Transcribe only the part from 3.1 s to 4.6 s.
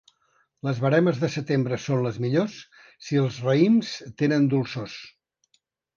els raïms tenen